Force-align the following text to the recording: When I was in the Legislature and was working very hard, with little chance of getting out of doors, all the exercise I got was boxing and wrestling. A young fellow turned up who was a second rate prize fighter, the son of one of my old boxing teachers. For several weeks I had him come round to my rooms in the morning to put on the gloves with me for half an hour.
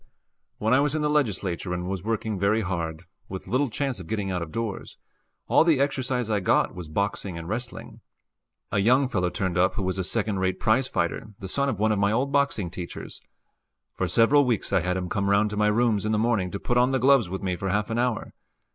When 0.57 0.73
I 0.73 0.79
was 0.79 0.95
in 0.95 1.03
the 1.03 1.11
Legislature 1.11 1.75
and 1.75 1.87
was 1.87 2.01
working 2.03 2.39
very 2.39 2.61
hard, 2.61 3.03
with 3.29 3.45
little 3.45 3.69
chance 3.69 3.99
of 3.99 4.07
getting 4.07 4.31
out 4.31 4.41
of 4.41 4.51
doors, 4.51 4.97
all 5.47 5.63
the 5.63 5.79
exercise 5.79 6.27
I 6.27 6.39
got 6.39 6.73
was 6.73 6.87
boxing 6.87 7.37
and 7.37 7.47
wrestling. 7.47 8.01
A 8.71 8.79
young 8.79 9.07
fellow 9.07 9.29
turned 9.29 9.59
up 9.59 9.75
who 9.75 9.83
was 9.83 9.99
a 9.99 10.03
second 10.03 10.39
rate 10.39 10.59
prize 10.59 10.87
fighter, 10.87 11.35
the 11.37 11.47
son 11.47 11.69
of 11.69 11.77
one 11.77 11.91
of 11.91 11.99
my 11.99 12.11
old 12.11 12.31
boxing 12.31 12.71
teachers. 12.71 13.21
For 13.93 14.07
several 14.07 14.43
weeks 14.43 14.73
I 14.73 14.79
had 14.79 14.97
him 14.97 15.07
come 15.07 15.29
round 15.29 15.51
to 15.51 15.55
my 15.57 15.67
rooms 15.67 16.03
in 16.03 16.11
the 16.13 16.17
morning 16.17 16.49
to 16.49 16.59
put 16.59 16.79
on 16.79 16.89
the 16.89 16.97
gloves 16.97 17.29
with 17.29 17.43
me 17.43 17.55
for 17.55 17.69
half 17.69 17.91
an 17.91 17.99
hour. 17.99 18.33